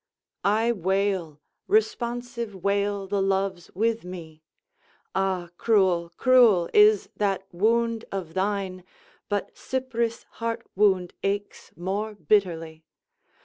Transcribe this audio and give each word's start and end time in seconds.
I 0.43 0.71
wail 0.71 1.39
responsive 1.67 2.55
wail 2.55 3.05
the 3.05 3.21
Loves 3.21 3.69
with 3.75 4.03
me. 4.03 4.41
Ah, 5.13 5.49
cruel, 5.59 6.11
cruel 6.17 6.71
is 6.73 7.09
that 7.15 7.45
wound 7.51 8.05
of 8.11 8.33
thine, 8.33 8.83
But 9.29 9.55
Cypris' 9.55 10.23
heart 10.41 10.65
wound 10.75 11.13
aches 11.21 11.71
more 11.75 12.15
bitterly. 12.15 12.83